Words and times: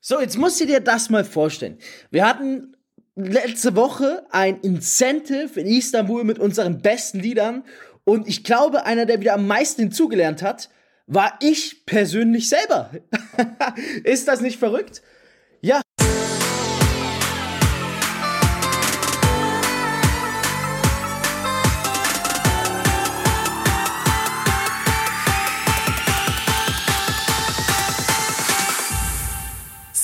So, 0.00 0.20
jetzt 0.20 0.38
musst 0.38 0.58
du 0.60 0.66
dir 0.66 0.80
das 0.80 1.10
mal 1.10 1.24
vorstellen. 1.24 1.78
Wir 2.10 2.26
hatten 2.26 2.74
letzte 3.16 3.76
Woche 3.76 4.24
ein 4.30 4.58
Incentive 4.60 5.60
in 5.60 5.66
Istanbul 5.66 6.24
mit 6.24 6.38
unseren 6.38 6.80
besten 6.80 7.20
Liedern 7.20 7.64
und 8.04 8.26
ich 8.26 8.42
glaube, 8.42 8.86
einer, 8.86 9.04
der 9.04 9.20
wieder 9.20 9.34
am 9.34 9.46
meisten 9.46 9.82
hinzugelernt 9.82 10.42
hat, 10.42 10.70
war 11.06 11.38
ich 11.42 11.84
persönlich 11.84 12.48
selber. 12.48 12.90
Ist 14.04 14.26
das 14.26 14.40
nicht 14.40 14.58
verrückt? 14.58 15.02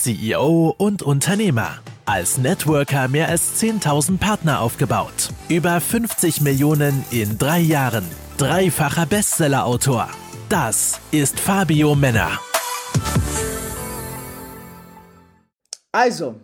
CEO 0.07 0.73
und 0.79 1.02
Unternehmer. 1.02 1.80
Als 2.04 2.39
Networker 2.39 3.08
mehr 3.08 3.29
als 3.29 3.61
10.000 3.61 4.18
Partner 4.18 4.61
aufgebaut. 4.61 5.30
Über 5.49 5.80
50 5.80 6.43
Millionen 6.43 7.04
in 7.11 7.39
drei 7.39 7.58
Jahren. 7.58 8.04
Dreifacher 8.39 9.04
Bestsellerautor. 9.07 10.08
Das 10.49 11.00
ist 11.11 11.40
Fabio 11.40 11.96
Männer. 11.96 12.39
Also, 15.90 16.36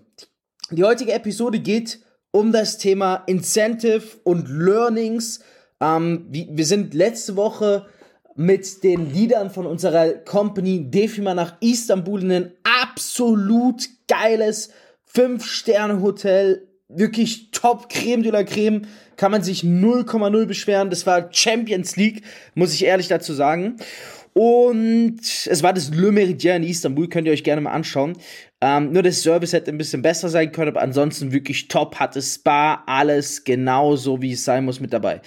die 0.73 0.83
heutige 0.83 1.13
Episode 1.13 1.61
geht 1.61 2.01
um 2.33 2.51
das 2.51 2.79
Thema 2.79 3.23
Incentive 3.27 4.03
und 4.25 4.49
Learnings. 4.49 5.39
Ähm, 5.81 6.27
wir 6.31 6.67
sind 6.67 6.95
letzte 6.95 7.37
Woche 7.37 7.87
mit 8.35 8.83
den 8.83 9.13
Liedern 9.13 9.51
von 9.51 9.67
unserer 9.67 10.13
Company 10.13 10.91
Defima 10.91 11.35
nach 11.35 11.57
Istanbul 11.61 12.23
in 12.23 12.33
ein 12.33 12.53
absolut 12.63 13.89
geiles 14.09 14.71
5-Sterne-Hotel. 15.15 16.67
Wirklich 16.89 17.51
top 17.51 17.89
Creme 17.89 18.23
de 18.23 18.33
la 18.33 18.45
Creme. 18.45 18.83
Kann 19.17 19.31
man 19.31 19.43
sich 19.43 19.63
0,0 19.63 20.47
beschweren. 20.47 20.91
Das 20.91 21.07
war 21.07 21.33
Champions 21.33 21.97
League, 21.97 22.23
muss 22.55 22.75
ich 22.75 22.85
ehrlich 22.85 23.09
dazu 23.09 23.33
sagen. 23.33 23.77
Und 24.35 25.21
es 25.21 25.63
war 25.63 25.75
das 25.75 25.91
Le 25.91 26.11
Méridien 26.11 26.57
in 26.57 26.63
Istanbul, 26.63 27.09
könnt 27.09 27.27
ihr 27.27 27.33
euch 27.33 27.45
gerne 27.45 27.61
mal 27.61 27.73
anschauen. 27.73 28.15
Ähm, 28.63 28.93
nur 28.93 29.03
das 29.03 29.21
Service 29.23 29.53
hätte 29.53 29.71
ein 29.71 29.77
bisschen 29.77 30.03
besser 30.03 30.29
sein 30.29 30.53
können, 30.53 30.69
aber 30.69 30.83
ansonsten 30.83 31.33
wirklich 31.33 31.69
top, 31.69 31.97
hatte 31.97 32.23
Spa, 32.23 32.85
alles 32.87 33.43
genau 33.43 33.97
so, 33.97 34.23
wie 34.23 34.33
es 34.33 34.45
sein 34.45 34.65
muss 34.65 34.79
mit 34.79 34.93
dabei. 34.93 35.21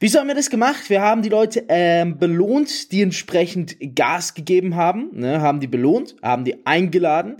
Wieso 0.00 0.18
haben 0.18 0.26
wir 0.26 0.34
das 0.34 0.48
gemacht? 0.48 0.88
Wir 0.88 1.02
haben 1.02 1.22
die 1.22 1.28
Leute 1.28 1.64
ähm, 1.68 2.18
belohnt, 2.18 2.90
die 2.90 3.02
entsprechend 3.02 3.76
Gas 3.94 4.34
gegeben 4.34 4.74
haben, 4.74 5.10
ne, 5.12 5.40
haben 5.42 5.60
die 5.60 5.66
belohnt, 5.66 6.16
haben 6.22 6.44
die 6.44 6.66
eingeladen. 6.66 7.36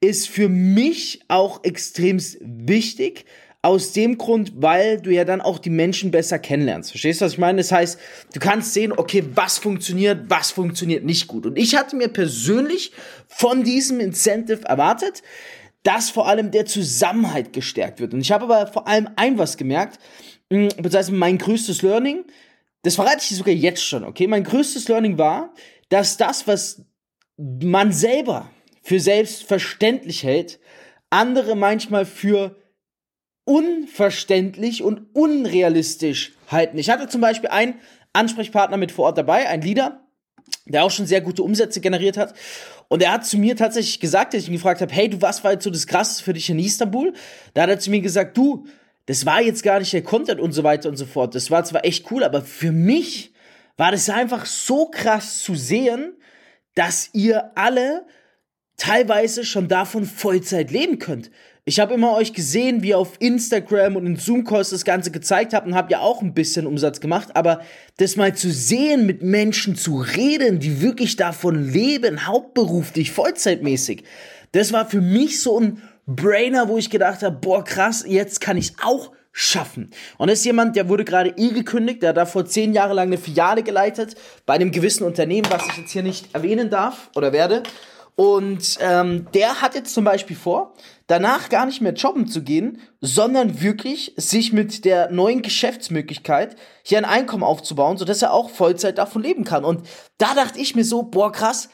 Ist 0.00 0.28
für 0.28 0.48
mich 0.48 1.20
auch 1.28 1.62
extrem 1.62 2.18
wichtig, 2.40 3.26
aus 3.66 3.92
dem 3.92 4.16
Grund, 4.16 4.52
weil 4.54 5.00
du 5.00 5.10
ja 5.10 5.24
dann 5.24 5.40
auch 5.40 5.58
die 5.58 5.70
Menschen 5.70 6.12
besser 6.12 6.38
kennenlernst. 6.38 6.92
Verstehst 6.92 7.20
du, 7.20 7.24
was 7.24 7.32
ich 7.32 7.38
meine? 7.38 7.58
Das 7.58 7.72
heißt, 7.72 7.98
du 8.32 8.38
kannst 8.38 8.72
sehen, 8.72 8.92
okay, 8.92 9.24
was 9.34 9.58
funktioniert, 9.58 10.30
was 10.30 10.52
funktioniert 10.52 11.04
nicht 11.04 11.26
gut. 11.26 11.46
Und 11.46 11.58
ich 11.58 11.74
hatte 11.74 11.96
mir 11.96 12.06
persönlich 12.06 12.92
von 13.26 13.64
diesem 13.64 13.98
Incentive 13.98 14.64
erwartet, 14.66 15.24
dass 15.82 16.10
vor 16.10 16.28
allem 16.28 16.52
der 16.52 16.66
Zusammenhalt 16.66 17.52
gestärkt 17.52 17.98
wird. 17.98 18.14
Und 18.14 18.20
ich 18.20 18.30
habe 18.30 18.44
aber 18.44 18.68
vor 18.68 18.86
allem 18.86 19.08
ein 19.16 19.36
was 19.36 19.56
gemerkt, 19.56 19.98
hm, 20.52 20.68
beziehungsweise 20.68 21.12
mein 21.12 21.36
größtes 21.36 21.82
Learning, 21.82 22.24
das 22.82 22.94
verrate 22.94 23.18
ich 23.18 23.36
sogar 23.36 23.52
jetzt 23.52 23.84
schon, 23.84 24.04
okay? 24.04 24.28
Mein 24.28 24.44
größtes 24.44 24.86
Learning 24.86 25.18
war, 25.18 25.52
dass 25.88 26.16
das, 26.16 26.46
was 26.46 26.82
man 27.36 27.92
selber 27.92 28.48
für 28.84 29.00
selbstverständlich 29.00 30.22
hält, 30.22 30.60
andere 31.10 31.56
manchmal 31.56 32.06
für 32.06 32.54
unverständlich 33.46 34.82
und 34.82 35.14
unrealistisch 35.14 36.32
halten. 36.48 36.76
Ich 36.76 36.90
hatte 36.90 37.08
zum 37.08 37.22
Beispiel 37.22 37.48
einen 37.48 37.76
Ansprechpartner 38.12 38.76
mit 38.76 38.92
vor 38.92 39.06
Ort 39.06 39.18
dabei, 39.18 39.48
ein 39.48 39.62
Leader, 39.62 40.02
der 40.66 40.84
auch 40.84 40.90
schon 40.90 41.06
sehr 41.06 41.20
gute 41.20 41.42
Umsätze 41.42 41.80
generiert 41.80 42.16
hat. 42.16 42.34
Und 42.88 43.02
er 43.02 43.12
hat 43.12 43.24
zu 43.24 43.38
mir 43.38 43.56
tatsächlich 43.56 44.00
gesagt, 44.00 44.34
als 44.34 44.42
ich 44.42 44.48
ihn 44.48 44.54
gefragt 44.54 44.80
habe, 44.80 44.92
hey, 44.92 45.08
du, 45.08 45.22
was 45.22 45.44
war 45.44 45.52
jetzt 45.52 45.64
so 45.64 45.70
das 45.70 45.86
Krasseste 45.86 46.24
für 46.24 46.32
dich 46.32 46.50
in 46.50 46.58
Istanbul? 46.58 47.12
Da 47.54 47.62
hat 47.62 47.70
er 47.70 47.78
zu 47.78 47.90
mir 47.90 48.00
gesagt, 48.00 48.36
du, 48.36 48.66
das 49.06 49.26
war 49.26 49.40
jetzt 49.40 49.62
gar 49.62 49.78
nicht 49.78 49.92
der 49.92 50.02
Content 50.02 50.40
und 50.40 50.52
so 50.52 50.64
weiter 50.64 50.88
und 50.88 50.96
so 50.96 51.06
fort. 51.06 51.34
Das 51.36 51.50
war 51.50 51.64
zwar 51.64 51.84
echt 51.84 52.10
cool, 52.10 52.24
aber 52.24 52.42
für 52.42 52.72
mich 52.72 53.32
war 53.76 53.92
das 53.92 54.10
einfach 54.10 54.44
so 54.46 54.86
krass 54.86 55.42
zu 55.42 55.54
sehen, 55.54 56.16
dass 56.74 57.10
ihr 57.12 57.52
alle 57.54 58.06
teilweise 58.76 59.44
schon 59.44 59.68
davon 59.68 60.04
Vollzeit 60.04 60.70
leben 60.70 60.98
könnt. 60.98 61.30
Ich 61.68 61.80
habe 61.80 61.94
immer 61.94 62.14
euch 62.14 62.32
gesehen, 62.32 62.84
wie 62.84 62.90
ihr 62.90 62.98
auf 62.98 63.14
Instagram 63.18 63.96
und 63.96 64.06
in 64.06 64.14
Zoom-Calls 64.14 64.70
das 64.70 64.84
Ganze 64.84 65.10
gezeigt 65.10 65.52
habt 65.52 65.66
und 65.66 65.74
habt 65.74 65.90
ja 65.90 65.98
auch 65.98 66.22
ein 66.22 66.32
bisschen 66.32 66.64
Umsatz 66.64 67.00
gemacht, 67.00 67.30
aber 67.34 67.60
das 67.96 68.14
mal 68.14 68.36
zu 68.36 68.52
sehen, 68.52 69.04
mit 69.04 69.24
Menschen 69.24 69.74
zu 69.74 69.98
reden, 69.98 70.60
die 70.60 70.80
wirklich 70.80 71.16
davon 71.16 71.68
leben, 71.68 72.28
hauptberuflich, 72.28 73.10
vollzeitmäßig, 73.10 74.04
das 74.52 74.72
war 74.72 74.88
für 74.88 75.00
mich 75.00 75.42
so 75.42 75.58
ein 75.58 75.82
Brainer, 76.06 76.68
wo 76.68 76.78
ich 76.78 76.88
gedacht 76.88 77.24
habe, 77.24 77.36
boah 77.40 77.64
krass, 77.64 78.04
jetzt 78.06 78.40
kann 78.40 78.56
ich 78.56 78.74
auch 78.84 79.10
schaffen. 79.32 79.90
Und 80.18 80.30
das 80.30 80.38
ist 80.38 80.44
jemand, 80.44 80.76
der 80.76 80.88
wurde 80.88 81.04
gerade 81.04 81.30
eh 81.30 81.50
gekündigt, 81.50 82.00
der 82.00 82.10
hat 82.10 82.16
da 82.16 82.26
vor 82.26 82.46
zehn 82.46 82.74
Jahre 82.74 82.94
lang 82.94 83.08
eine 83.08 83.18
Filiale 83.18 83.64
geleitet 83.64 84.14
bei 84.46 84.54
einem 84.54 84.70
gewissen 84.70 85.02
Unternehmen, 85.02 85.48
was 85.50 85.66
ich 85.66 85.78
jetzt 85.78 85.90
hier 85.90 86.04
nicht 86.04 86.32
erwähnen 86.32 86.70
darf 86.70 87.10
oder 87.16 87.32
werde. 87.32 87.64
Und 88.16 88.78
ähm, 88.80 89.26
der 89.34 89.60
hat 89.60 89.74
jetzt 89.74 89.92
zum 89.92 90.04
Beispiel 90.04 90.36
vor, 90.36 90.72
danach 91.06 91.50
gar 91.50 91.66
nicht 91.66 91.82
mehr 91.82 91.92
jobben 91.92 92.26
zu 92.26 92.42
gehen, 92.42 92.80
sondern 93.02 93.60
wirklich 93.60 94.14
sich 94.16 94.54
mit 94.54 94.86
der 94.86 95.10
neuen 95.10 95.42
Geschäftsmöglichkeit 95.42 96.56
hier 96.82 96.96
ein 96.96 97.04
Einkommen 97.04 97.44
aufzubauen, 97.44 97.98
sodass 97.98 98.22
er 98.22 98.32
auch 98.32 98.48
Vollzeit 98.48 98.96
davon 98.96 99.22
leben 99.22 99.44
kann. 99.44 99.66
Und 99.66 99.86
da 100.16 100.34
dachte 100.34 100.58
ich 100.58 100.74
mir 100.74 100.84
so, 100.84 101.02
boah, 101.02 101.30
krass, 101.30 101.68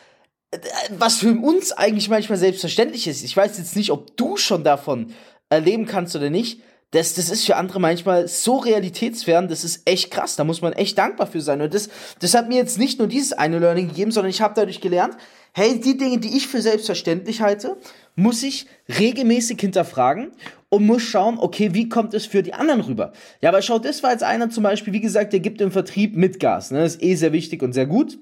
äh, 0.50 0.58
was 0.91 1.19
für 1.19 1.32
uns 1.32 1.70
eigentlich 1.70 2.08
manchmal 2.08 2.38
selbstverständlich 2.38 3.06
ist. 3.06 3.22
Ich 3.22 3.36
weiß 3.36 3.56
jetzt 3.59 3.76
nicht, 3.76 3.92
ob 3.92 4.16
du 4.16 4.36
schon 4.36 4.64
davon 4.64 5.14
erleben 5.48 5.86
kannst 5.86 6.16
oder 6.16 6.28
nicht. 6.28 6.60
Das, 6.92 7.14
das 7.14 7.30
ist 7.30 7.44
für 7.44 7.56
andere 7.56 7.80
manchmal 7.80 8.28
so 8.28 8.58
realitätsfern, 8.58 9.48
das 9.48 9.64
ist 9.64 9.82
echt 9.86 10.10
krass. 10.10 10.36
Da 10.36 10.44
muss 10.44 10.62
man 10.62 10.72
echt 10.75 10.97
dankbar 10.98 11.26
für 11.26 11.41
sein. 11.41 11.60
Und 11.60 11.75
das, 11.75 11.88
das 12.20 12.34
hat 12.34 12.48
mir 12.48 12.56
jetzt 12.56 12.78
nicht 12.78 12.98
nur 12.98 13.08
dieses 13.08 13.32
eine 13.32 13.58
Learning 13.58 13.88
gegeben, 13.88 14.12
sondern 14.12 14.30
ich 14.30 14.42
habe 14.42 14.54
dadurch 14.54 14.80
gelernt, 14.80 15.16
hey, 15.54 15.80
die 15.80 15.97
Dinge, 15.97 16.19
die 16.19 16.36
ich 16.36 16.47
für 16.48 16.62
selbstverständlich 16.62 17.41
halte, 17.41 17.76
muss 18.14 18.42
ich 18.42 18.66
regelmäßig 18.98 19.60
hinterfragen 19.60 20.32
und 20.69 20.86
muss 20.86 21.03
schauen, 21.03 21.38
okay, 21.38 21.70
wie 21.72 21.88
kommt 21.88 22.14
es 22.14 22.26
für 22.26 22.42
die 22.42 22.54
anderen 22.54 22.80
rüber? 22.82 23.12
Ja, 23.41 23.50
aber 23.50 23.62
schau, 23.62 23.78
das 23.78 24.03
war 24.03 24.12
jetzt 24.12 24.22
einer 24.22 24.50
zum 24.50 24.62
Beispiel, 24.62 24.92
wie 24.92 25.00
gesagt, 25.00 25.32
der 25.32 25.41
gibt 25.41 25.60
im 25.60 25.72
Vertrieb 25.72 26.16
mit 26.16 26.41
Gas. 26.41 26.70
Ne? 26.70 26.80
Das 26.80 26.97
ist 26.97 27.03
eh 27.03 27.14
sehr 27.14 27.32
wichtig 27.32 27.62
und 27.62 27.72
sehr 27.72 27.86
gut. 27.86 28.19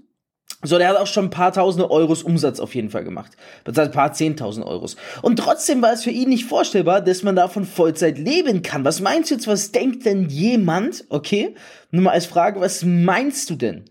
So, 0.62 0.76
der 0.76 0.88
hat 0.88 0.98
auch 0.98 1.06
schon 1.06 1.26
ein 1.26 1.30
paar 1.30 1.52
tausende 1.52 1.90
Euros 1.90 2.22
Umsatz 2.22 2.60
auf 2.60 2.74
jeden 2.74 2.90
Fall 2.90 3.02
gemacht. 3.02 3.32
Heißt, 3.66 3.78
ein 3.78 3.90
paar 3.92 4.12
zehntausend 4.12 4.66
Euros. 4.66 4.96
Und 5.22 5.38
trotzdem 5.38 5.80
war 5.80 5.92
es 5.92 6.04
für 6.04 6.10
ihn 6.10 6.28
nicht 6.28 6.44
vorstellbar, 6.44 7.00
dass 7.00 7.22
man 7.22 7.34
davon 7.34 7.64
Vollzeit 7.64 8.18
leben 8.18 8.60
kann. 8.60 8.84
Was 8.84 9.00
meinst 9.00 9.30
du 9.30 9.36
jetzt, 9.36 9.46
was 9.46 9.72
denkt 9.72 10.04
denn 10.04 10.28
jemand, 10.28 11.06
okay, 11.08 11.54
nur 11.90 12.04
mal 12.04 12.10
als 12.12 12.26
Frage, 12.26 12.60
was 12.60 12.84
meinst 12.84 13.48
du 13.48 13.54
denn? 13.54 13.84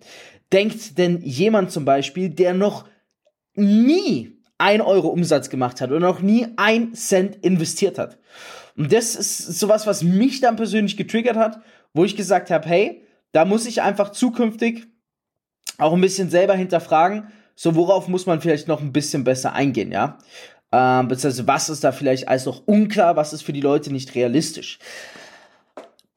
Denkt 0.54 1.00
denn 1.00 1.22
jemand 1.22 1.72
zum 1.72 1.86
Beispiel, 1.86 2.30
der 2.30 2.54
noch 2.54 2.86
nie 3.56 4.40
ein 4.60 4.82
Euro 4.82 5.08
Umsatz 5.08 5.50
gemacht 5.50 5.82
hat 5.82 5.90
oder 5.90 6.00
noch 6.00 6.22
nie 6.22 6.48
ein 6.58 6.94
Cent 6.94 7.38
investiert 7.38 7.98
hat. 7.98 8.20
Und 8.78 8.94
das 8.94 9.16
ist 9.16 9.60
sowas, 9.60 9.88
was 9.88 10.04
mich 10.04 10.40
dann 10.40 10.56
persönlich 10.56 10.98
getriggert 10.98 11.36
hat, 11.36 11.62
wo 11.94 12.06
ich 12.06 12.16
gesagt 12.16 12.52
habe, 12.52 12.68
hey, 12.70 13.04
da 13.32 13.46
muss 13.46 13.66
ich 13.66 13.82
einfach 13.82 14.12
zukünftig 14.12 14.88
auch 15.80 15.94
ein 15.94 16.02
bisschen 16.02 16.30
selber 16.30 16.54
hinterfragen, 16.54 17.28
so 17.56 17.76
worauf 17.76 18.08
muss 18.08 18.26
man 18.26 18.42
vielleicht 18.42 18.68
noch 18.68 18.82
ein 18.82 18.94
bisschen 18.94 19.24
besser 19.24 19.54
eingehen, 19.54 19.92
ja? 19.92 20.18
Ähm, 20.72 21.08
beziehungsweise 21.08 21.48
was 21.48 21.70
ist 21.70 21.84
da 21.84 21.92
vielleicht 21.92 22.28
alles 22.28 22.46
noch 22.46 22.68
unklar, 22.68 23.16
was 23.16 23.34
ist 23.34 23.42
für 23.42 23.54
die 23.54 23.62
Leute 23.62 23.92
nicht 23.92 24.14
realistisch. 24.14 24.78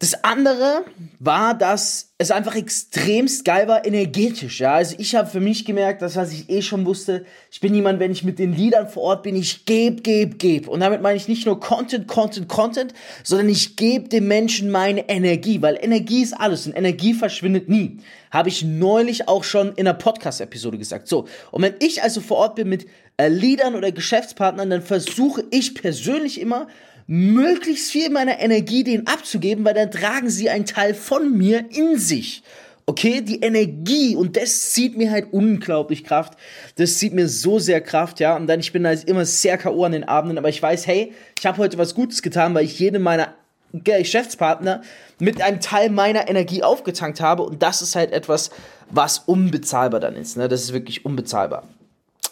Das 0.03 0.25
andere 0.25 0.85
war, 1.21 1.57
dass 1.57 2.13
es 2.19 2.33
einfach 2.33 2.57
extremst 2.57 3.45
geil 3.45 3.69
war, 3.69 3.87
energetisch. 3.87 4.59
Ja, 4.59 4.75
also 4.75 4.97
ich 4.99 5.15
habe 5.15 5.31
für 5.31 5.39
mich 5.39 5.65
gemerkt, 5.65 6.03
das 6.03 6.17
was 6.17 6.33
ich 6.33 6.51
eh 6.51 6.61
schon 6.61 6.85
wusste. 6.87 7.25
Ich 7.53 7.61
bin 7.61 7.73
jemand, 7.73 8.01
wenn 8.01 8.11
ich 8.11 8.25
mit 8.25 8.41
den 8.41 8.53
Liedern 8.53 8.89
vor 8.89 9.05
Ort 9.05 9.23
bin, 9.23 9.37
ich 9.37 9.65
geb, 9.65 10.03
geb, 10.03 10.41
geb. 10.41 10.67
Und 10.67 10.81
damit 10.81 11.03
meine 11.03 11.17
ich 11.17 11.29
nicht 11.29 11.47
nur 11.47 11.61
Content, 11.61 12.09
Content, 12.09 12.49
Content, 12.49 12.95
sondern 13.23 13.49
ich 13.49 13.77
gebe 13.77 14.09
dem 14.09 14.27
Menschen 14.27 14.73
meine 14.73 15.09
Energie, 15.09 15.63
weil 15.63 15.79
Energie 15.81 16.23
ist 16.25 16.33
alles 16.33 16.67
und 16.67 16.73
Energie 16.73 17.15
verschwindet 17.15 17.69
nie. 17.69 17.99
Habe 18.33 18.49
ich 18.49 18.65
neulich 18.65 19.29
auch 19.29 19.45
schon 19.45 19.69
in 19.75 19.87
einer 19.87 19.95
Podcast-Episode 19.95 20.79
gesagt. 20.79 21.07
So 21.07 21.29
und 21.53 21.63
wenn 21.63 21.75
ich 21.79 22.03
also 22.03 22.21
vor 22.21 22.39
Ort 22.39 22.57
bin 22.57 22.69
mit 22.69 22.87
äh, 23.19 23.29
Liedern 23.29 23.77
oder 23.77 23.93
Geschäftspartnern, 23.93 24.69
dann 24.69 24.83
versuche 24.83 25.45
ich 25.53 25.77
persönlich 25.77 26.41
immer 26.41 26.67
möglichst 27.07 27.91
viel 27.91 28.11
meiner 28.11 28.41
Energie 28.41 28.85
denen 28.85 29.07
abzugeben, 29.07 29.65
weil 29.65 29.75
dann 29.75 29.91
tragen 29.91 30.31
sie 30.31 30.51
einen 30.51 30.67
Teil 30.67 30.95
von 30.95 31.37
mir 31.37 31.65
in 31.71 31.99
sich. 31.99 32.43
Okay, 32.85 33.21
die 33.21 33.41
Energie 33.41 34.17
und 34.17 34.37
das 34.37 34.73
zieht 34.73 34.97
mir 34.97 35.11
halt 35.11 35.33
unglaublich 35.33 36.03
Kraft. 36.03 36.35
Das 36.77 36.99
zieht 36.99 37.13
mir 37.13 37.29
so 37.29 37.59
sehr 37.61 37.81
Kraft, 37.81 38.19
ja. 38.19 38.37
Und 38.37 38.49
dann, 38.49 38.59
ich 38.59 38.73
bin 38.73 38.87
halt 38.87 39.05
immer 39.05 39.25
sehr 39.25 39.57
K.O. 39.57 39.85
an 39.85 39.93
den 39.93 40.05
Abenden, 40.05 40.37
aber 40.37 40.49
ich 40.49 40.61
weiß, 40.61 40.87
hey, 40.89 41.13
ich 41.39 41.47
habe 41.47 41.59
heute 41.59 41.79
was 41.79 41.95
Gutes 41.95 42.23
getan, 42.23 42.55
weil 42.55 42.65
ich 42.65 42.79
jedem 42.79 43.03
meiner 43.03 43.35
Geschäftspartner 43.73 44.83
mit 45.19 45.41
einem 45.41 45.61
Teil 45.61 45.91
meiner 45.91 46.29
Energie 46.29 46.63
aufgetankt 46.63 47.21
habe. 47.21 47.45
Und 47.45 47.63
das 47.63 47.83
ist 47.83 47.95
halt 47.95 48.13
etwas, 48.13 48.51
was 48.91 49.19
unbezahlbar 49.21 50.01
dann 50.01 50.17
ist. 50.17 50.37
Ne? 50.37 50.49
Das 50.49 50.63
ist 50.63 50.73
wirklich 50.73 51.05
unbezahlbar. 51.05 51.65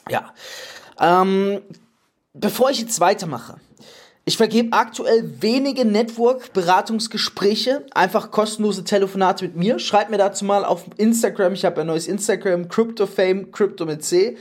Ja. 0.09 0.35
Ähm, 1.01 1.61
bevor 2.35 2.71
ich 2.71 2.81
jetzt 2.81 3.01
weitermache, 3.01 3.57
ich 4.31 4.37
vergebe 4.37 4.77
aktuell 4.77 5.25
wenige 5.41 5.85
Network-Beratungsgespräche, 5.85 7.85
einfach 7.91 8.31
kostenlose 8.31 8.85
Telefonate 8.85 9.45
mit 9.45 9.57
mir. 9.57 9.81
Schreibt 9.81 10.13
mir 10.13 10.19
dazu 10.19 10.45
mal 10.45 10.65
auf 10.65 10.85
Instagram, 10.99 11.55
ich 11.55 11.65
habe 11.65 11.81
ein 11.81 11.89
neues 11.89 12.07
Instagram, 12.07 12.69
CryptoFame, 12.69 13.51
Crypto 13.51 13.87
mit 13.87 14.05
C. 14.05 14.37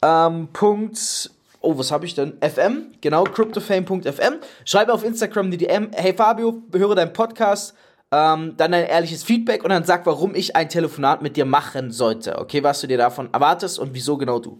Ähm, 0.00 0.48
Punkt, 0.54 1.30
oh, 1.60 1.76
was 1.76 1.92
habe 1.92 2.06
ich 2.06 2.14
denn? 2.14 2.38
FM, 2.40 2.92
genau, 3.02 3.24
CryptoFame.fm. 3.24 4.36
Schreibe 4.64 4.94
auf 4.94 5.04
Instagram 5.04 5.50
die 5.50 5.58
DM, 5.58 5.90
hey 5.92 6.14
Fabio, 6.14 6.62
höre 6.72 6.94
deinen 6.94 7.12
Podcast, 7.12 7.74
ähm, 8.12 8.54
dann 8.56 8.72
ein 8.72 8.86
ehrliches 8.86 9.22
Feedback 9.22 9.64
und 9.64 9.68
dann 9.68 9.84
sag, 9.84 10.06
warum 10.06 10.34
ich 10.34 10.56
ein 10.56 10.70
Telefonat 10.70 11.20
mit 11.20 11.36
dir 11.36 11.44
machen 11.44 11.90
sollte. 11.90 12.38
Okay, 12.38 12.62
was 12.62 12.80
du 12.80 12.86
dir 12.86 12.96
davon 12.96 13.28
erwartest 13.34 13.78
und 13.78 13.92
wieso 13.92 14.16
genau 14.16 14.38
du. 14.38 14.58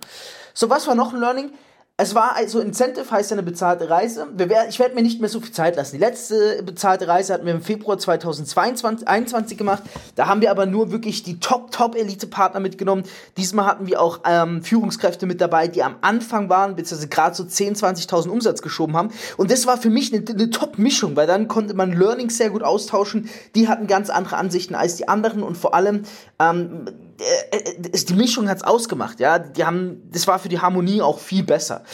So, 0.52 0.68
was 0.68 0.86
war 0.86 0.94
noch 0.94 1.14
ein 1.14 1.20
Learning? 1.20 1.50
Es 1.98 2.14
war 2.14 2.36
also 2.36 2.60
Incentive 2.60 3.10
heißt 3.10 3.30
ja 3.30 3.36
eine 3.36 3.42
bezahlte 3.42 3.88
Reise. 3.88 4.26
Ich 4.68 4.78
werde 4.78 4.94
mir 4.94 5.00
nicht 5.00 5.18
mehr 5.18 5.30
so 5.30 5.40
viel 5.40 5.52
Zeit 5.52 5.76
lassen. 5.76 5.96
Die 5.96 6.00
letzte 6.00 6.62
bezahlte 6.62 7.08
Reise 7.08 7.32
hatten 7.32 7.46
wir 7.46 7.54
im 7.54 7.62
Februar 7.62 7.96
2021 7.96 9.56
gemacht. 9.56 9.82
Da 10.14 10.26
haben 10.26 10.42
wir 10.42 10.50
aber 10.50 10.66
nur 10.66 10.92
wirklich 10.92 11.22
die 11.22 11.40
Top, 11.40 11.70
Top 11.70 11.96
Elite-Partner 11.96 12.60
mitgenommen. 12.60 13.04
Diesmal 13.38 13.64
hatten 13.64 13.86
wir 13.86 14.02
auch 14.02 14.20
ähm, 14.26 14.62
Führungskräfte 14.62 15.24
mit 15.24 15.40
dabei, 15.40 15.68
die 15.68 15.82
am 15.82 15.96
Anfang 16.02 16.50
waren, 16.50 16.76
beziehungsweise 16.76 17.08
gerade 17.08 17.34
so 17.34 17.44
10, 17.44 17.76
20.000 17.76 18.28
Umsatz 18.28 18.60
geschoben 18.60 18.94
haben. 18.94 19.08
Und 19.38 19.50
das 19.50 19.66
war 19.66 19.78
für 19.78 19.88
mich 19.88 20.12
eine, 20.12 20.22
eine 20.28 20.50
Top-Mischung, 20.50 21.16
weil 21.16 21.26
dann 21.26 21.48
konnte 21.48 21.72
man 21.72 21.94
Learnings 21.94 22.36
sehr 22.36 22.50
gut 22.50 22.62
austauschen. 22.62 23.30
Die 23.54 23.68
hatten 23.68 23.86
ganz 23.86 24.10
andere 24.10 24.36
Ansichten 24.36 24.74
als 24.74 24.96
die 24.96 25.08
anderen 25.08 25.42
und 25.42 25.56
vor 25.56 25.72
allem 25.72 26.02
ähm, 26.40 26.84
äh, 26.88 26.90
äh, 26.90 27.05
die 27.18 28.14
Mischung 28.14 28.48
hat's 28.48 28.62
ausgemacht, 28.62 29.20
ja. 29.20 29.38
Die 29.38 29.64
haben, 29.64 30.08
das 30.10 30.26
war 30.26 30.38
für 30.38 30.48
die 30.48 30.60
Harmonie 30.60 31.02
auch 31.02 31.18
viel 31.18 31.42
besser. 31.42 31.84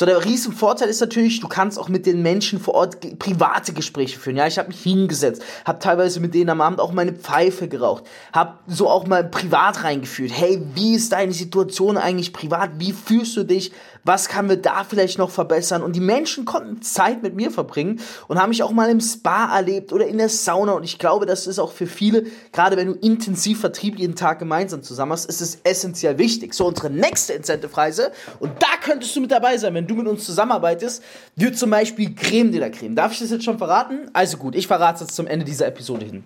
So, 0.00 0.06
der 0.06 0.24
riesen 0.24 0.54
Vorteil 0.54 0.88
ist 0.88 1.02
natürlich, 1.02 1.40
du 1.40 1.46
kannst 1.46 1.78
auch 1.78 1.90
mit 1.90 2.06
den 2.06 2.22
Menschen 2.22 2.58
vor 2.58 2.72
Ort 2.72 3.18
private 3.18 3.74
Gespräche 3.74 4.18
führen. 4.18 4.36
Ja, 4.36 4.46
ich 4.46 4.58
habe 4.58 4.68
mich 4.68 4.82
hingesetzt, 4.82 5.42
habe 5.66 5.78
teilweise 5.78 6.20
mit 6.20 6.32
denen 6.32 6.48
am 6.48 6.62
Abend 6.62 6.80
auch 6.80 6.92
meine 6.92 7.12
Pfeife 7.12 7.68
geraucht, 7.68 8.04
habe 8.32 8.54
so 8.66 8.88
auch 8.88 9.06
mal 9.06 9.28
privat 9.28 9.84
reingeführt. 9.84 10.32
Hey, 10.34 10.62
wie 10.74 10.94
ist 10.94 11.12
deine 11.12 11.34
Situation 11.34 11.98
eigentlich 11.98 12.32
privat? 12.32 12.70
Wie 12.78 12.94
fühlst 12.94 13.36
du 13.36 13.44
dich? 13.44 13.72
Was 14.02 14.28
kann 14.28 14.48
wir 14.48 14.56
da 14.56 14.84
vielleicht 14.84 15.18
noch 15.18 15.28
verbessern? 15.28 15.82
Und 15.82 15.94
die 15.94 16.00
Menschen 16.00 16.46
konnten 16.46 16.80
Zeit 16.80 17.22
mit 17.22 17.34
mir 17.34 17.50
verbringen 17.50 18.00
und 18.28 18.40
haben 18.40 18.48
mich 18.48 18.62
auch 18.62 18.70
mal 18.70 18.88
im 18.88 19.02
Spa 19.02 19.54
erlebt 19.54 19.92
oder 19.92 20.06
in 20.06 20.16
der 20.16 20.30
Sauna. 20.30 20.72
Und 20.72 20.84
ich 20.84 20.98
glaube, 20.98 21.26
das 21.26 21.46
ist 21.46 21.58
auch 21.58 21.72
für 21.72 21.86
viele, 21.86 22.24
gerade 22.52 22.78
wenn 22.78 22.86
du 22.86 22.94
intensiv 22.94 23.60
Vertrieb 23.60 23.98
jeden 23.98 24.16
Tag 24.16 24.38
gemeinsam 24.38 24.82
zusammen 24.82 25.12
hast, 25.12 25.26
ist 25.26 25.42
es 25.42 25.58
essentiell 25.64 26.16
wichtig. 26.16 26.54
So, 26.54 26.66
unsere 26.66 26.88
nächste 26.88 27.34
Incentive-Reise, 27.34 28.12
und 28.38 28.52
da 28.62 28.68
könntest 28.82 29.14
du 29.14 29.20
mit 29.20 29.30
dabei 29.30 29.58
sein, 29.58 29.74
wenn 29.74 29.89
du 29.90 29.96
mit 29.96 30.06
uns 30.06 30.24
zusammenarbeitest, 30.24 31.02
wird 31.36 31.56
zum 31.56 31.70
Beispiel 31.70 32.14
Creme 32.14 32.50
de 32.50 32.60
la 32.60 32.70
Creme. 32.70 32.94
Darf 32.94 33.12
ich 33.12 33.18
das 33.18 33.30
jetzt 33.30 33.44
schon 33.44 33.58
verraten? 33.58 34.10
Also 34.12 34.36
gut, 34.36 34.54
ich 34.54 34.66
verrate 34.66 34.96
es 34.96 35.00
jetzt 35.02 35.16
zum 35.16 35.26
Ende 35.26 35.44
dieser 35.44 35.66
Episode 35.66 36.06
hin. 36.06 36.24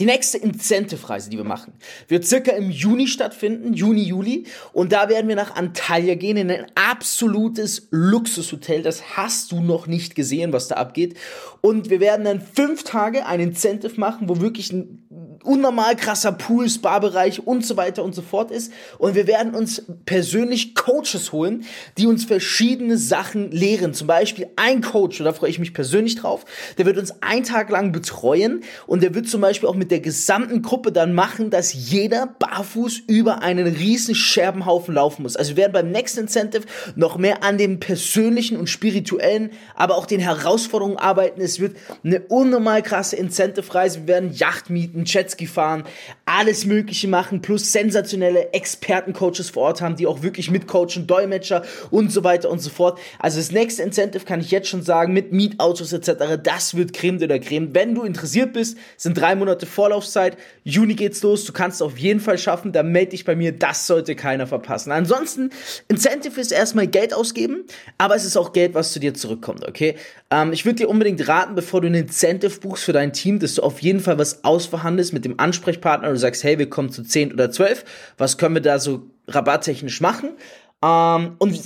Die 0.00 0.04
nächste 0.04 0.38
Incentive-Reise, 0.38 1.28
die 1.28 1.38
wir 1.38 1.44
machen, 1.44 1.72
wird 2.06 2.24
circa 2.24 2.52
im 2.52 2.70
Juni 2.70 3.08
stattfinden, 3.08 3.72
Juni, 3.74 4.02
Juli. 4.02 4.46
Und 4.72 4.92
da 4.92 5.08
werden 5.08 5.26
wir 5.26 5.34
nach 5.34 5.56
Antalya 5.56 6.14
gehen, 6.14 6.36
in 6.36 6.52
ein 6.52 6.66
absolutes 6.76 7.88
Luxushotel. 7.90 8.82
Das 8.82 9.16
hast 9.16 9.50
du 9.50 9.60
noch 9.60 9.88
nicht 9.88 10.14
gesehen, 10.14 10.52
was 10.52 10.68
da 10.68 10.76
abgeht. 10.76 11.16
Und 11.62 11.90
wir 11.90 11.98
werden 11.98 12.24
dann 12.24 12.40
fünf 12.40 12.84
Tage 12.84 13.26
ein 13.26 13.40
Incentive 13.40 13.98
machen, 13.98 14.28
wo 14.28 14.40
wirklich 14.40 14.72
ein 14.72 15.08
unnormal 15.42 15.96
krasser 15.96 16.32
Pool, 16.32 16.68
Spa-Bereich 16.68 17.46
und 17.46 17.64
so 17.64 17.76
weiter 17.76 18.04
und 18.04 18.14
so 18.14 18.22
fort 18.22 18.50
ist. 18.50 18.72
Und 18.98 19.14
wir 19.14 19.26
werden 19.26 19.54
uns 19.54 19.82
persönlich 20.04 20.74
Coaches 20.74 21.32
holen, 21.32 21.64
die 21.96 22.06
uns 22.06 22.24
verschiedene 22.24 22.98
Sachen 22.98 23.50
lehren. 23.50 23.94
Zum 23.94 24.06
Beispiel 24.06 24.48
ein 24.56 24.82
Coach, 24.82 25.20
und 25.20 25.24
da 25.24 25.32
freue 25.32 25.50
ich 25.50 25.58
mich 25.58 25.74
persönlich 25.74 26.16
drauf, 26.16 26.44
der 26.76 26.86
wird 26.86 26.98
uns 26.98 27.22
einen 27.22 27.44
Tag 27.44 27.70
lang 27.70 27.92
betreuen 27.92 28.62
und 28.86 29.02
der 29.02 29.14
wird 29.14 29.28
zum 29.28 29.40
Beispiel 29.40 29.68
auch 29.68 29.74
mit 29.74 29.87
der 29.90 30.00
gesamten 30.00 30.62
Gruppe 30.62 30.92
dann 30.92 31.14
machen, 31.14 31.50
dass 31.50 31.72
jeder 31.72 32.26
barfuß 32.38 33.02
über 33.06 33.42
einen 33.42 33.66
riesen 33.66 34.14
Scherbenhaufen 34.14 34.94
laufen 34.94 35.22
muss. 35.22 35.36
Also 35.36 35.52
wir 35.52 35.56
werden 35.58 35.72
beim 35.72 35.90
Next 35.90 36.18
Incentive 36.18 36.64
noch 36.96 37.18
mehr 37.18 37.42
an 37.42 37.58
dem 37.58 37.80
persönlichen 37.80 38.56
und 38.56 38.68
spirituellen, 38.68 39.50
aber 39.74 39.96
auch 39.96 40.06
den 40.06 40.20
Herausforderungen 40.20 40.96
arbeiten. 40.96 41.40
Es 41.40 41.60
wird 41.60 41.76
eine 42.04 42.20
unnormal 42.20 42.82
krasse 42.82 43.16
Incentive-Reise. 43.16 44.00
Wir 44.00 44.08
werden 44.08 44.32
Yacht 44.32 44.70
mieten, 44.70 45.04
Jetski 45.04 45.46
fahren, 45.46 45.84
alles 46.26 46.66
Mögliche 46.66 47.08
machen, 47.08 47.40
plus 47.42 47.72
sensationelle 47.72 48.52
Expertencoaches 48.52 49.50
vor 49.50 49.64
Ort 49.64 49.80
haben, 49.80 49.96
die 49.96 50.06
auch 50.06 50.22
wirklich 50.22 50.50
mitcoachen, 50.50 51.06
Dolmetscher 51.06 51.62
und 51.90 52.12
so 52.12 52.24
weiter 52.24 52.50
und 52.50 52.60
so 52.60 52.70
fort. 52.70 52.98
Also 53.18 53.38
das 53.38 53.52
nächste 53.52 53.82
Incentive 53.82 54.24
kann 54.24 54.40
ich 54.40 54.50
jetzt 54.50 54.68
schon 54.68 54.82
sagen, 54.82 55.12
mit 55.12 55.32
Mietautos 55.32 55.92
etc., 55.92 56.38
das 56.42 56.74
wird 56.74 56.92
Creme 56.92 57.18
de 57.18 57.28
la 57.28 57.38
Creme. 57.38 57.74
Wenn 57.74 57.94
du 57.94 58.02
interessiert 58.02 58.52
bist, 58.52 58.76
sind 58.96 59.18
drei 59.18 59.34
Monate 59.34 59.66
Vorlaufzeit, 59.78 60.36
Juni 60.64 60.96
geht's 60.96 61.22
los, 61.22 61.44
du 61.44 61.52
kannst 61.52 61.76
es 61.76 61.82
auf 61.82 61.98
jeden 61.98 62.18
Fall 62.18 62.36
schaffen, 62.36 62.72
dann 62.72 62.90
melde 62.90 63.10
dich 63.10 63.24
bei 63.24 63.36
mir, 63.36 63.52
das 63.52 63.86
sollte 63.86 64.16
keiner 64.16 64.48
verpassen. 64.48 64.90
Ansonsten, 64.90 65.50
Incentive 65.86 66.40
ist 66.40 66.50
erstmal 66.50 66.88
Geld 66.88 67.14
ausgeben, 67.14 67.64
aber 67.96 68.16
es 68.16 68.24
ist 68.24 68.36
auch 68.36 68.52
Geld, 68.52 68.74
was 68.74 68.90
zu 68.90 68.98
dir 68.98 69.14
zurückkommt, 69.14 69.68
okay? 69.68 69.94
Ähm, 70.32 70.52
ich 70.52 70.64
würde 70.64 70.78
dir 70.78 70.88
unbedingt 70.88 71.28
raten, 71.28 71.54
bevor 71.54 71.80
du 71.80 71.86
ein 71.86 71.94
Incentive 71.94 72.58
buchst 72.58 72.82
für 72.82 72.92
dein 72.92 73.12
Team, 73.12 73.38
dass 73.38 73.54
du 73.54 73.62
auf 73.62 73.78
jeden 73.78 74.00
Fall 74.00 74.18
was 74.18 74.42
ausverhandelst 74.42 75.12
mit 75.12 75.24
dem 75.24 75.38
Ansprechpartner 75.38 76.08
und 76.08 76.16
sagst, 76.16 76.42
hey, 76.42 76.58
wir 76.58 76.68
kommen 76.68 76.90
zu 76.90 77.04
10 77.04 77.32
oder 77.32 77.52
12, 77.52 77.84
was 78.16 78.36
können 78.36 78.56
wir 78.56 78.62
da 78.62 78.80
so 78.80 79.02
rabatttechnisch 79.28 80.00
machen? 80.00 80.30
Ähm, 80.82 81.36
und 81.38 81.56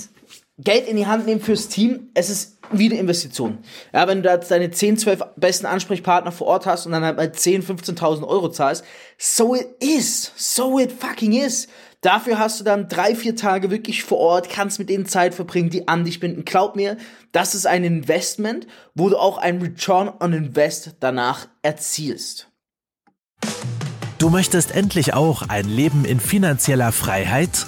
Geld 0.63 0.87
in 0.87 0.97
die 0.97 1.07
Hand 1.07 1.25
nehmen 1.25 1.41
fürs 1.41 1.67
Team, 1.67 2.09
es 2.13 2.29
ist 2.29 2.57
wie 2.71 2.89
eine 2.89 2.99
Investition. 2.99 3.59
Ja, 3.93 4.07
wenn 4.07 4.19
du 4.19 4.23
da 4.23 4.37
deine 4.37 4.71
10, 4.71 4.97
12 4.97 5.21
besten 5.35 5.65
Ansprechpartner 5.65 6.31
vor 6.31 6.47
Ort 6.47 6.65
hast 6.65 6.85
und 6.85 6.91
dann 6.91 7.03
halt 7.03 7.17
mal 7.17 7.31
10, 7.31 7.63
15.000 7.63 8.27
Euro 8.27 8.49
zahlst, 8.49 8.83
so 9.17 9.55
it 9.55 9.67
is. 9.79 10.31
So 10.35 10.79
it 10.79 10.91
fucking 10.91 11.33
is. 11.33 11.67
Dafür 12.01 12.37
hast 12.37 12.59
du 12.59 12.65
dann 12.65 12.89
drei, 12.89 13.15
vier 13.15 13.35
Tage 13.35 13.71
wirklich 13.71 14.03
vor 14.03 14.17
Ort, 14.17 14.49
kannst 14.49 14.77
mit 14.77 14.89
denen 14.89 15.05
Zeit 15.05 15.33
verbringen, 15.33 15.69
die 15.69 15.87
an 15.87 16.03
dich 16.03 16.19
binden. 16.19 16.43
Glaub 16.43 16.75
mir, 16.75 16.97
das 17.31 17.55
ist 17.55 17.65
ein 17.65 17.83
Investment, 17.83 18.67
wo 18.93 19.09
du 19.09 19.17
auch 19.17 19.37
ein 19.37 19.61
Return 19.61 20.11
on 20.19 20.33
Invest 20.33 20.95
danach 20.99 21.47
erzielst. 21.61 22.49
Du 24.17 24.29
möchtest 24.29 24.75
endlich 24.75 25.13
auch 25.13 25.43
ein 25.49 25.67
Leben 25.67 26.05
in 26.05 26.19
finanzieller 26.19 26.91
Freiheit? 26.91 27.67